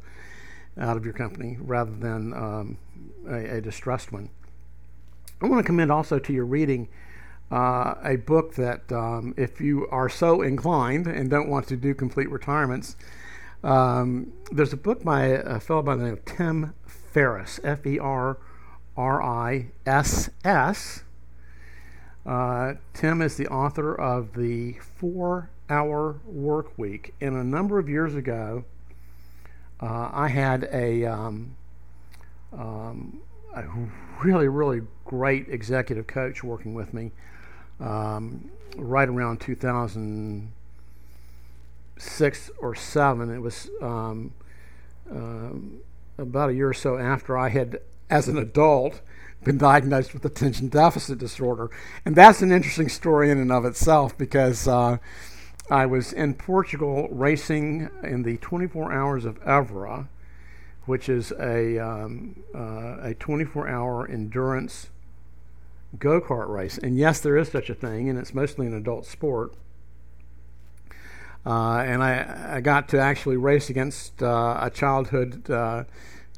out 0.79 0.97
of 0.97 1.05
your 1.05 1.15
company 1.15 1.57
rather 1.61 1.93
than 1.93 2.35
um, 2.35 2.79
a, 3.29 3.57
a, 3.57 3.61
distressed 3.61 4.13
one. 4.13 4.29
I 5.41 5.47
want 5.47 5.61
to 5.61 5.67
commend 5.67 5.91
also 5.91 6.19
to 6.19 6.33
your 6.33 6.45
reading 6.45 6.89
uh, 7.51 7.95
a 8.03 8.17
book 8.17 8.55
that, 8.57 8.91
um, 8.93 9.35
if 9.37 9.61
you 9.61 9.87
are 9.89 10.09
so 10.09 10.43
inclined 10.43 11.07
and 11.07 11.31
don't 11.31 11.49
want 11.49 11.67
to 11.69 11.77
do 11.77 11.95
complete 11.95 12.31
retirements, 12.31 12.97
um, 13.67 14.33
there's 14.53 14.73
a 14.73 14.77
book 14.77 15.03
by 15.03 15.25
a 15.25 15.59
fellow 15.59 15.83
by 15.83 15.97
the 15.97 16.05
name 16.05 16.13
of 16.13 16.25
Tim 16.25 16.73
Ferriss, 16.87 17.59
F 17.65 17.85
E 17.85 17.99
R 17.99 18.39
R 18.97 19.23
I 19.23 19.67
S 19.85 20.31
S. 20.45 21.03
Uh, 22.25 22.75
Tim 22.95 23.21
is 23.21 23.37
the 23.37 23.49
author 23.49 23.93
of 23.93 24.35
the 24.35 24.75
Four 24.75 25.51
Hour 25.69 26.21
Work 26.25 26.79
Week. 26.79 27.13
And 27.21 27.37
a 27.37 27.43
number 27.43 27.81
of 27.81 27.89
years 27.89 28.15
ago, 28.15 28.65
uh, 29.81 30.11
I 30.13 30.29
had 30.29 30.69
a, 30.73 31.05
um, 31.05 31.57
um, 32.53 33.21
a 33.53 33.65
really, 34.25 34.47
really 34.47 34.83
great 35.05 35.49
executive 35.49 36.07
coach 36.07 36.45
working 36.45 36.75
with 36.75 36.95
me 36.95 37.11
um, 37.81 38.49
right 38.77 39.09
around 39.09 39.41
2006 41.97 42.51
or 42.59 42.75
7. 42.75 43.31
It 43.31 43.41
was 43.41 43.71
um, 43.81 44.33
uh, 45.11 46.23
about 46.23 46.51
a 46.51 46.55
year 46.55 46.69
or 46.69 46.75
so 46.75 46.99
after 46.99 47.37
I 47.37 47.49
had 47.49 47.81
as 48.09 48.29
an 48.29 48.39
adult 48.39 49.01
been 49.45 49.59
diagnosed 49.59 50.13
with 50.13 50.25
attention 50.25 50.69
deficit 50.69 51.19
disorder. 51.19 51.71
And 52.05 52.15
that's 52.17 52.43
an 52.43 52.53
interesting 52.53 52.89
story 52.89 53.31
in 53.31 53.39
and 53.39 53.53
of 53.53 53.65
itself 53.65 54.17
because 54.17 54.67
uh, 54.67 54.99
I 55.71 55.87
was 55.87 56.13
in 56.13 56.35
Portugal 56.35 57.09
racing 57.11 57.91
in 58.03 58.23
the 58.23 58.37
24 58.39 58.93
Hours 58.93 59.25
of 59.25 59.39
Evora, 59.47 60.09
which 60.87 61.09
is 61.09 61.33
a, 61.33 61.79
um, 61.79 62.43
uh, 62.55 62.97
a 63.01 63.15
24 63.19 63.69
hour 63.69 64.09
endurance 64.09 64.89
go 65.99 66.21
kart 66.21 66.49
race. 66.49 66.79
And 66.79 66.97
yes, 66.97 67.21
there 67.21 67.37
is 67.37 67.49
such 67.51 67.71
a 67.71 67.75
thing, 67.75 68.09
and 68.09 68.19
it's 68.19 68.35
mostly 68.35 68.67
an 68.67 68.75
adult 68.75 69.07
sport. 69.07 69.55
Uh, 71.47 71.79
and 71.79 72.03
I, 72.03 72.57
I 72.57 72.61
got 72.61 72.89
to 72.89 72.99
actually 72.99 73.37
race 73.37 73.71
against 73.71 74.21
uh, 74.21 74.59
a 74.61 74.69
childhood 74.69 75.49
uh, 75.49 75.85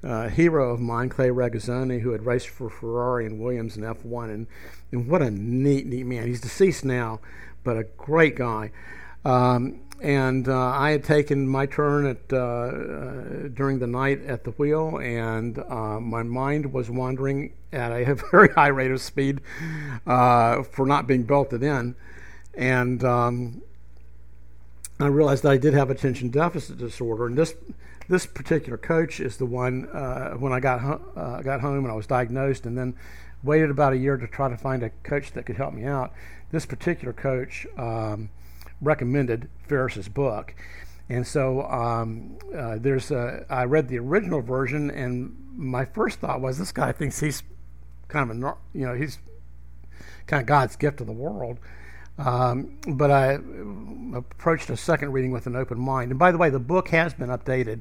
uh, 0.05 0.29
hero 0.29 0.75
of 0.75 0.81
mine, 0.81 1.09
Clay 1.09 1.29
Regazzoni, 1.29 2.01
who 2.01 2.11
had 2.11 2.27
raced 2.27 2.51
for 2.51 2.69
Ferrari 2.69 3.25
and 3.25 3.41
Williams 3.41 3.79
in 3.79 3.85
F1. 3.85 4.25
And, 4.25 4.47
and 4.93 5.09
what 5.09 5.23
a 5.23 5.31
neat, 5.31 5.87
neat 5.87 6.05
man. 6.05 6.27
He's 6.27 6.43
deceased 6.43 6.85
now, 6.85 7.21
but 7.65 7.79
a 7.79 7.85
great 7.97 8.37
guy. 8.37 8.71
Um, 9.25 9.81
and 10.03 10.47
uh, 10.47 10.57
I 10.57 10.91
had 10.91 11.05
taken 11.05 11.49
my 11.49 11.65
turn 11.65 12.07
at 12.07 12.33
uh, 12.33 13.49
during 13.49 13.79
the 13.79 13.87
night 13.87 14.25
at 14.27 14.45
the 14.45 14.51
wheel, 14.53 14.99
and 14.99 15.57
my 15.57 16.23
mind 16.23 16.73
was 16.73 16.89
wandering 16.89 17.55
at 17.73 17.91
a 17.91 18.15
very 18.31 18.51
high 18.51 18.69
rate 18.69 18.93
of 18.93 19.01
speed 19.01 19.41
for 20.05 20.87
not 20.87 21.09
being 21.09 21.25
belted 21.25 21.65
in, 21.65 21.97
and 22.55 23.03
um, 23.03 23.63
I 25.01 25.07
realized 25.07 25.45
that 25.45 25.53
I 25.53 25.59
did 25.59 25.75
have 25.75 25.91
attention 25.91 26.31
deficit 26.31 26.79
disorder, 26.79 27.27
and 27.27 27.37
this 27.37 27.55
this 28.09 28.27
particular 28.27 28.79
coach 28.79 29.21
is 29.21 29.37
the 29.37 29.47
one 29.47 29.87
uh, 29.91 30.31
when 30.33 30.53
I 30.53 30.61
got 30.61 31.01
uh, 31.17 31.41
got 31.43 31.61
home 31.61 31.85
and 31.85 31.93
I 31.93 31.95
was 31.95 32.07
diagnosed, 32.07 32.67
and 32.67 32.77
then 32.77 32.97
waited 33.43 33.71
about 33.71 33.93
a 33.93 33.97
year 33.97 34.17
to 34.17 34.27
try 34.27 34.49
to 34.49 34.57
find 34.57 34.83
a 34.83 34.91
coach 35.05 35.33
that 35.33 35.47
could 35.47 35.57
help 35.57 35.73
me 35.73 35.85
out. 35.85 36.13
This 36.51 36.67
particular 36.67 37.13
coach 37.13 37.67
um, 37.77 38.31
recommended 38.81 39.49
Ferriss's 39.69 40.09
book, 40.09 40.55
and 41.09 41.25
so 41.25 41.63
um, 41.63 42.39
uh, 42.57 42.79
there's 42.81 43.13
a, 43.13 43.47
I 43.49 43.65
read 43.65 43.89
the 43.89 43.99
original 43.99 44.43
version, 44.43 44.91
and 44.91 45.37
my 45.55 45.85
first 45.85 46.19
thought 46.19 46.41
was 46.41 46.59
this 46.59 46.73
guy 46.73 46.91
thinks 46.91 47.21
he's 47.21 47.45
kind 48.09 48.31
of 48.31 48.37
a 48.37 48.57
you 48.77 48.85
know 48.85 48.95
he's 48.95 49.19
kind 50.27 50.41
of 50.41 50.47
God's 50.47 50.75
gift 50.75 50.99
to 50.99 51.05
the 51.05 51.13
world. 51.13 51.61
Um, 52.19 52.79
but 52.89 53.13
I 53.13 53.39
approached 54.15 54.71
a 54.71 54.77
second 54.77 55.13
reading 55.13 55.31
with 55.31 55.47
an 55.47 55.57
open 55.57 55.79
mind. 55.79 56.11
And 56.11 56.19
by 56.19 56.31
the 56.31 56.39
way, 56.39 56.51
the 56.51 56.59
book 56.59 56.89
has 56.89 57.15
been 57.15 57.29
updated. 57.29 57.81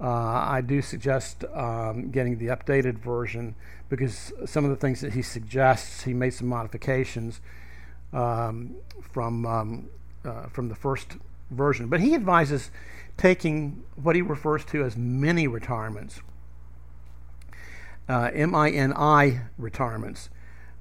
Uh, 0.00 0.08
I 0.08 0.60
do 0.60 0.80
suggest 0.80 1.44
um, 1.52 2.10
getting 2.10 2.38
the 2.38 2.46
updated 2.46 2.98
version 2.98 3.54
because 3.88 4.32
some 4.46 4.64
of 4.64 4.70
the 4.70 4.76
things 4.76 5.00
that 5.00 5.14
he 5.14 5.22
suggests, 5.22 6.02
he 6.02 6.14
made 6.14 6.30
some 6.30 6.46
modifications 6.46 7.40
um, 8.12 8.76
from 9.00 9.44
um, 9.46 9.88
uh, 10.24 10.46
from 10.46 10.68
the 10.68 10.74
first 10.74 11.16
version. 11.50 11.88
But 11.88 12.00
he 12.00 12.14
advises 12.14 12.70
taking 13.16 13.82
what 13.96 14.14
he 14.14 14.22
refers 14.22 14.64
to 14.66 14.84
as 14.84 14.96
mini 14.96 15.48
retirements, 15.48 16.20
uh, 18.08 18.30
M-I-N-I 18.32 19.40
retirements. 19.58 20.30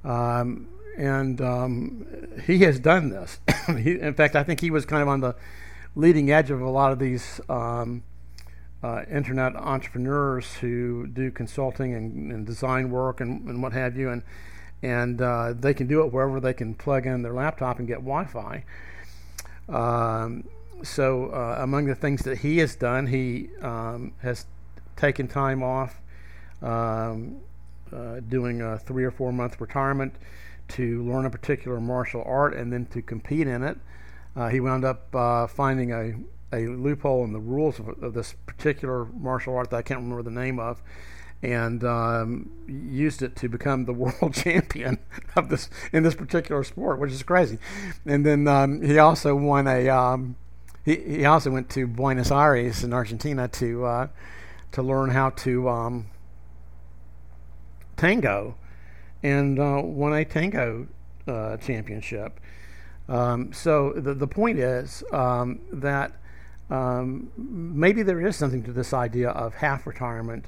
Um, 0.03 0.67
and 0.97 1.39
um, 1.41 2.05
he 2.45 2.59
has 2.59 2.79
done 2.79 3.09
this. 3.09 3.39
he, 3.67 3.99
in 3.99 4.15
fact, 4.15 4.35
I 4.35 4.43
think 4.43 4.59
he 4.59 4.71
was 4.71 4.85
kind 4.85 5.03
of 5.03 5.07
on 5.07 5.21
the 5.21 5.35
leading 5.95 6.31
edge 6.31 6.51
of 6.51 6.59
a 6.59 6.69
lot 6.69 6.91
of 6.91 6.99
these 6.99 7.39
um, 7.49 8.03
uh, 8.83 9.03
internet 9.09 9.55
entrepreneurs 9.55 10.55
who 10.55 11.07
do 11.07 11.31
consulting 11.31 11.93
and, 11.93 12.31
and 12.31 12.45
design 12.45 12.89
work 12.89 13.21
and, 13.21 13.47
and, 13.47 13.61
what 13.61 13.73
have 13.73 13.95
you, 13.95 14.09
and 14.09 14.23
and 14.83 15.21
uh, 15.21 15.53
they 15.53 15.73
can 15.73 15.87
do 15.87 16.03
it 16.03 16.11
wherever 16.11 16.39
they 16.39 16.53
can 16.53 16.73
plug 16.75 17.05
in 17.05 17.21
their 17.21 17.33
laptop 17.33 17.79
and 17.79 17.87
get 17.87 17.97
Wi-Fi. 17.97 18.63
Um, 19.69 20.43
so, 20.83 21.31
uh, 21.31 21.57
among 21.59 21.85
the 21.85 21.95
things 21.95 22.21
that 22.23 22.39
he 22.39 22.59
has 22.59 22.75
done, 22.75 23.07
he 23.07 23.49
um, 23.61 24.13
has 24.21 24.45
taken 24.95 25.27
time 25.27 25.63
off, 25.63 25.99
um, 26.61 27.37
uh, 27.91 28.19
doing 28.29 28.61
a 28.61 28.77
three 28.77 29.03
or 29.03 29.11
four 29.11 29.33
month 29.33 29.59
retirement 29.59 30.13
to 30.69 31.03
learn 31.03 31.25
a 31.25 31.29
particular 31.29 31.79
martial 31.79 32.23
art 32.25 32.55
and 32.55 32.71
then 32.71 32.85
to 32.87 33.01
compete 33.01 33.47
in 33.47 33.63
it. 33.63 33.77
Uh, 34.35 34.49
he 34.49 34.59
wound 34.59 34.85
up 34.85 35.13
uh, 35.15 35.47
finding 35.47 35.91
a, 35.91 36.13
a 36.55 36.67
loophole 36.67 37.23
in 37.23 37.33
the 37.33 37.39
rules 37.39 37.79
of, 37.79 37.87
of, 38.03 38.13
this 38.13 38.35
particular 38.45 39.05
martial 39.05 39.55
art 39.55 39.71
that 39.71 39.77
I 39.77 39.81
can't 39.81 39.99
remember 39.99 40.21
the 40.21 40.31
name 40.31 40.59
of, 40.59 40.81
and 41.41 41.83
um, 41.83 42.51
used 42.67 43.21
it 43.21 43.35
to 43.37 43.49
become 43.49 43.85
the 43.85 43.93
world 43.93 44.33
champion 44.33 44.99
of 45.35 45.49
this 45.49 45.69
in 45.91 46.03
this 46.03 46.15
particular 46.15 46.63
sport, 46.63 46.99
which 46.99 47.11
is 47.11 47.23
crazy. 47.23 47.57
And 48.05 48.25
then 48.25 48.47
um, 48.47 48.81
he 48.81 48.99
also 48.99 49.35
won 49.35 49.67
a. 49.67 49.89
Um, 49.89 50.35
he, 50.85 50.95
he 50.95 51.25
also 51.25 51.51
went 51.51 51.69
to 51.71 51.85
Buenos 51.85 52.31
Aires 52.31 52.83
in 52.83 52.93
Argentina 52.93 53.47
to 53.47 53.85
uh, 53.85 54.07
to 54.71 54.83
learn 54.83 55.09
how 55.09 55.31
to 55.31 55.67
um, 55.67 56.05
tango 57.97 58.55
and 59.23 59.59
uh, 59.59 59.81
won 59.83 60.13
a 60.13 60.25
tango 60.25 60.87
uh, 61.27 61.57
championship. 61.57 62.39
Um, 63.09 63.53
so 63.53 63.93
the 63.93 64.13
the 64.13 64.27
point 64.27 64.59
is 64.59 65.03
um, 65.11 65.59
that 65.71 66.11
um, 66.69 67.31
maybe 67.37 68.03
there 68.03 68.25
is 68.25 68.35
something 68.35 68.63
to 68.63 68.73
this 68.73 68.93
idea 68.93 69.29
of 69.29 69.55
half 69.55 69.87
retirement 69.87 70.45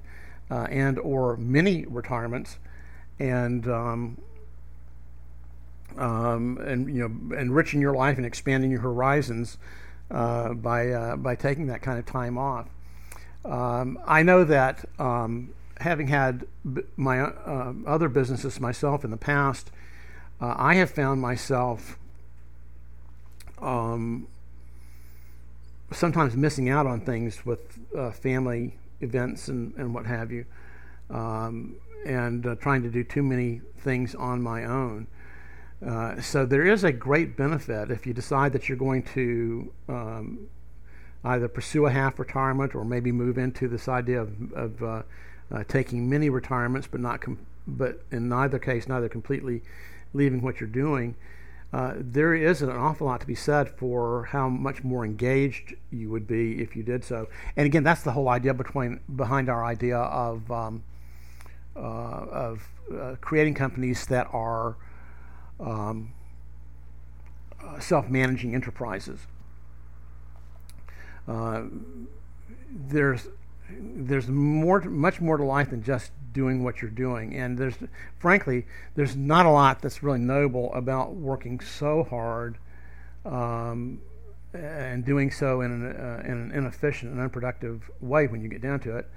uh, 0.52 0.68
and 0.70 1.00
or 1.00 1.38
mini 1.38 1.86
retirements, 1.86 2.58
and 3.18 3.68
um, 3.68 4.18
um, 5.98 6.58
and 6.66 6.94
you 6.94 7.08
know 7.08 7.38
enriching 7.38 7.80
your 7.80 7.94
life 7.94 8.18
and 8.18 8.26
expanding 8.26 8.72
your 8.72 8.82
horizons 8.82 9.58
uh, 10.12 10.54
by 10.54 10.90
uh, 10.90 11.16
by 11.16 11.36
taking 11.36 11.68
that 11.68 11.82
kind 11.82 11.98
of 11.98 12.06
time 12.06 12.38
off. 12.38 12.68
Um, 13.46 13.98
I 14.06 14.24
know 14.24 14.44
that 14.44 14.84
um, 15.00 15.54
having 15.80 16.08
had 16.08 16.46
my 16.98 17.22
uh, 17.22 17.74
other 17.88 18.10
businesses 18.10 18.60
myself 18.60 19.04
in 19.04 19.12
the 19.12 19.18
past, 19.18 19.72
uh, 20.42 20.54
I 20.58 20.76
have 20.76 20.90
found 20.92 21.22
myself 21.22 21.98
um, 23.62 24.28
sometimes 25.92 26.36
missing 26.36 26.70
out 26.70 26.86
on 26.86 27.02
things 27.02 27.46
with 27.46 27.80
uh, 27.98 28.12
family 28.12 28.76
events 29.02 29.48
and, 29.48 29.74
and 29.76 29.94
what 29.94 30.06
have 30.06 30.32
you, 30.32 30.46
um, 31.10 31.76
and 32.06 32.46
uh, 32.46 32.56
trying 32.56 32.84
to 32.84 32.90
do 32.90 33.04
too 33.04 33.24
many 33.24 33.62
things 33.78 34.16
on 34.16 34.42
my 34.42 34.66
own. 34.66 35.08
Uh, 35.86 36.20
so 36.20 36.46
there 36.46 36.66
is 36.66 36.84
a 36.84 36.92
great 36.92 37.38
benefit 37.38 37.90
if 37.90 38.06
you 38.06 38.14
decide 38.14 38.52
that 38.52 38.68
you're 38.68 38.78
going 38.78 39.02
to 39.02 39.72
um, 39.88 40.48
either 41.24 41.48
pursue 41.48 41.86
a 41.86 41.92
half 41.92 42.20
retirement 42.20 42.76
or 42.76 42.84
maybe 42.84 43.14
move 43.14 43.38
into 43.38 43.70
this 43.70 43.88
idea 43.88 44.22
of, 44.22 44.54
of 44.54 45.06
uh, 45.52 45.64
taking 45.68 46.10
many 46.10 46.30
retirements, 46.30 46.88
but 46.88 47.02
not 47.02 47.22
com- 47.22 47.46
but 47.68 48.02
in 48.12 48.30
neither 48.30 48.60
case, 48.60 48.88
neither 48.88 49.10
completely 49.10 49.62
leaving 50.14 50.42
what 50.42 50.60
you're 50.60 50.70
doing. 50.70 51.16
Uh, 51.72 51.94
there 51.96 52.34
is 52.34 52.64
an 52.64 52.70
awful 52.72 53.06
lot 53.06 53.22
to 53.22 53.28
be 53.28 53.36
said 53.36 53.70
for 53.70 54.26
how 54.26 54.50
much 54.50 54.84
more 54.84 55.06
engaged 55.06 55.76
you 55.92 56.10
would 56.10 56.26
be 56.26 56.62
if 56.64 56.76
you 56.76 56.82
did 56.82 57.04
so. 57.04 57.28
And 57.56 57.68
again, 57.68 57.84
that's 57.84 58.02
the 58.02 58.12
whole 58.12 58.28
idea 58.28 58.56
between 58.56 59.00
behind 59.16 59.50
our 59.50 59.64
idea 59.64 59.98
of 59.98 60.52
um, 60.52 60.84
uh, 61.76 61.80
of 61.80 62.68
uh, 62.92 63.16
creating 63.22 63.54
companies 63.54 64.08
that 64.08 64.28
are 64.34 64.78
um, 65.60 66.12
uh, 67.64 67.80
self-managing 67.80 68.56
enterprises. 68.56 69.20
Uh, 71.28 71.64
there's 72.72 73.28
there's 73.72 74.28
more, 74.28 74.82
much 74.82 75.22
more 75.22 75.38
to 75.38 75.44
life 75.44 75.70
than 75.70 75.84
just 75.84 76.12
doing 76.34 76.64
what 76.64 76.82
you're 76.82 76.92
doing, 76.92 77.36
and 77.36 77.58
there's, 77.58 77.76
frankly, 78.20 78.66
there's 78.96 79.16
not 79.16 79.46
a 79.46 79.50
lot 79.50 79.82
that's 79.82 80.04
really 80.04 80.20
noble 80.20 80.74
about 80.74 81.14
working 81.14 81.60
so 81.60 82.04
hard, 82.04 82.58
um, 83.26 84.02
and 84.54 85.06
doing 85.06 85.30
so 85.30 85.62
in 85.62 85.72
an, 85.72 85.86
uh, 85.86 86.22
in 86.26 86.32
an 86.32 86.52
inefficient 86.52 87.12
and 87.12 87.22
unproductive 87.22 87.90
way 88.02 88.28
when 88.28 88.42
you 88.42 88.50
get 88.50 88.62
down 88.62 88.80
to 88.80 88.98
it, 88.98 89.08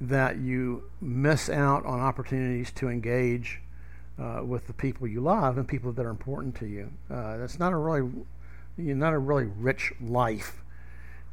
that 0.00 0.38
you 0.38 0.84
miss 1.00 1.48
out 1.48 1.84
on 1.84 2.00
opportunities 2.00 2.72
to 2.72 2.88
engage 2.88 3.60
uh, 4.18 4.42
with 4.44 4.66
the 4.66 4.72
people 4.72 5.06
you 5.06 5.20
love 5.20 5.58
and 5.58 5.68
people 5.68 5.92
that 5.92 6.04
are 6.04 6.10
important 6.10 6.54
to 6.54 6.66
you. 6.66 6.90
Uh, 7.10 7.36
that's 7.36 7.58
not 7.58 7.72
a 7.72 7.76
really, 7.76 8.10
you 8.76 8.94
not 8.94 9.12
a 9.12 9.18
really 9.18 9.44
rich 9.44 9.92
life 10.00 10.62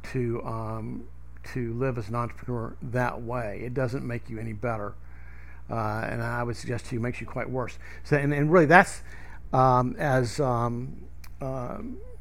to 0.02 0.42
um, 0.44 1.04
to 1.52 1.72
live 1.74 1.98
as 1.98 2.08
an 2.08 2.14
entrepreneur 2.14 2.76
that 2.82 3.22
way. 3.22 3.62
It 3.64 3.74
doesn't 3.74 4.06
make 4.06 4.28
you 4.28 4.38
any 4.38 4.52
better, 4.52 4.94
uh, 5.70 6.06
and 6.08 6.22
I 6.22 6.42
would 6.42 6.56
suggest 6.56 6.86
to 6.86 6.94
you 6.94 7.00
makes 7.00 7.20
you 7.20 7.26
quite 7.26 7.50
worse. 7.50 7.78
So, 8.04 8.16
and, 8.16 8.32
and 8.32 8.52
really, 8.52 8.66
that's 8.66 9.02
um, 9.52 9.96
as 9.98 10.40
um, 10.40 11.02
uh, 11.40 11.78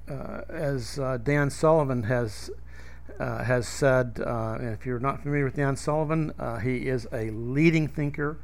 uh, 0.10 0.42
as 0.50 1.00
uh, 1.00 1.18
Dan 1.18 1.50
Sullivan 1.50 2.04
has. 2.04 2.50
has 3.20 3.68
said, 3.68 4.22
and 4.26 4.70
if 4.70 4.86
you're 4.86 5.00
not 5.00 5.22
familiar 5.22 5.44
with 5.44 5.56
Dan 5.56 5.76
Sullivan, 5.76 6.32
he 6.64 6.88
is 6.88 7.06
a 7.12 7.30
leading 7.32 7.88
thinker 7.88 8.38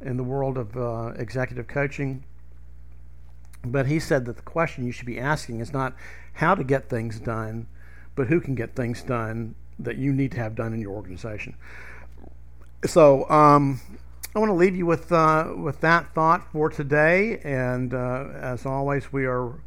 in 0.00 0.16
the 0.16 0.24
world 0.24 0.56
of 0.56 0.76
uh, 0.76 1.12
executive 1.16 1.66
coaching. 1.66 2.24
But 3.64 3.86
he 3.86 3.98
said 3.98 4.24
that 4.26 4.36
the 4.36 4.42
question 4.42 4.86
you 4.86 4.92
should 4.92 5.06
be 5.06 5.18
asking 5.18 5.60
is 5.60 5.72
not 5.72 5.94
how 6.34 6.54
to 6.54 6.64
get 6.64 6.88
things 6.88 7.18
done, 7.18 7.66
but 8.14 8.28
who 8.28 8.40
can 8.40 8.54
get 8.54 8.74
things 8.74 9.02
done 9.02 9.54
that 9.78 9.96
you 9.96 10.12
need 10.12 10.32
to 10.32 10.38
have 10.38 10.54
done 10.54 10.72
in 10.72 10.80
your 10.80 10.92
organization. 10.92 11.54
So 12.84 13.28
um, 13.30 13.80
I 14.34 14.38
want 14.38 14.50
to 14.50 14.54
leave 14.54 14.76
you 14.76 14.86
with 14.86 15.10
uh, 15.12 15.52
with 15.56 15.80
that 15.80 16.14
thought 16.14 16.50
for 16.52 16.68
today. 16.68 17.40
And 17.42 17.94
uh, 17.94 18.28
as 18.34 18.66
always, 18.66 19.12
we 19.12 19.24
are 19.26 19.60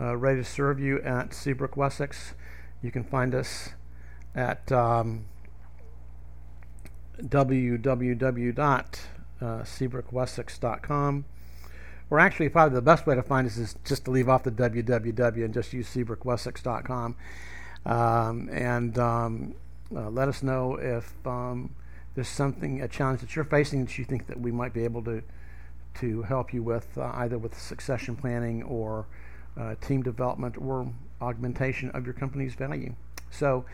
uh, 0.00 0.16
ready 0.16 0.40
to 0.40 0.44
serve 0.44 0.80
you 0.80 1.00
at 1.02 1.34
Seabrook 1.34 1.76
Wessex. 1.76 2.34
You 2.82 2.90
can 2.90 3.04
find 3.04 3.34
us 3.34 3.70
at 4.34 4.70
um, 4.72 5.26
www 7.20 8.58
uh, 9.40 9.64
Or 12.10 12.20
actually, 12.20 12.48
probably 12.48 12.74
the 12.74 12.82
best 12.82 13.06
way 13.06 13.14
to 13.14 13.22
find 13.22 13.46
us 13.46 13.56
is 13.56 13.76
just 13.84 14.04
to 14.06 14.10
leave 14.10 14.28
off 14.28 14.42
the 14.42 14.50
www 14.50 15.44
and 15.44 15.54
just 15.54 15.72
use 15.72 15.88
SeabrookWessex.com. 15.94 17.16
Um, 17.86 18.48
and 18.50 18.98
um, 18.98 19.54
uh, 19.94 20.10
let 20.10 20.28
us 20.28 20.42
know 20.42 20.76
if 20.76 21.14
um, 21.26 21.74
there's 22.14 22.28
something, 22.28 22.80
a 22.82 22.88
challenge 22.88 23.20
that 23.20 23.36
you're 23.36 23.44
facing 23.44 23.84
that 23.84 23.98
you 23.98 24.04
think 24.04 24.26
that 24.26 24.40
we 24.40 24.50
might 24.50 24.72
be 24.72 24.84
able 24.84 25.02
to 25.04 25.22
to 26.00 26.22
help 26.22 26.52
you 26.52 26.60
with, 26.60 26.98
uh, 26.98 27.12
either 27.14 27.38
with 27.38 27.56
succession 27.56 28.16
planning 28.16 28.64
or 28.64 29.06
uh, 29.56 29.76
team 29.80 30.02
development 30.02 30.56
or 30.58 30.92
augmentation 31.20 31.88
of 31.92 32.04
your 32.04 32.14
company's 32.14 32.54
value. 32.54 32.92
So, 33.30 33.64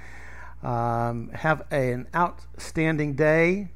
um, 0.62 1.30
have 1.30 1.62
an 1.70 2.06
outstanding 2.14 3.14
day 3.14 3.70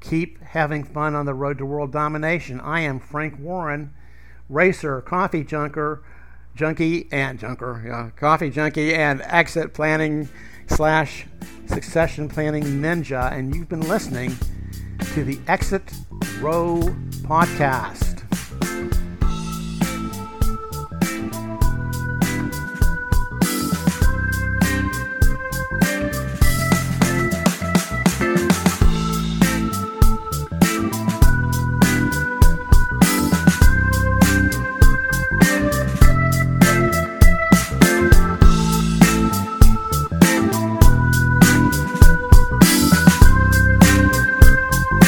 keep 0.00 0.42
having 0.42 0.82
fun 0.82 1.14
on 1.14 1.26
the 1.26 1.34
road 1.34 1.58
to 1.58 1.66
world 1.66 1.92
domination. 1.92 2.60
I 2.60 2.80
am 2.80 2.98
Frank 2.98 3.38
Warren, 3.38 3.92
racer, 4.48 5.00
coffee 5.00 5.44
junker, 5.44 6.02
junkie, 6.54 7.08
and 7.12 7.38
junker, 7.38 7.82
yeah, 7.86 8.10
coffee 8.16 8.50
junkie, 8.50 8.94
and 8.94 9.22
exit 9.22 9.72
planning 9.74 10.28
slash 10.68 11.26
succession 11.66 12.28
planning 12.28 12.64
ninja, 12.64 13.32
and 13.32 13.54
you've 13.54 13.68
been 13.68 13.80
listening 13.80 14.36
to 15.14 15.24
the 15.24 15.38
Exit 15.46 15.82
Row 16.40 16.80
podcast. 17.22 18.09